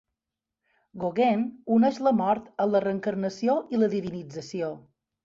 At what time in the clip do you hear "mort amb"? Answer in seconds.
2.21-2.73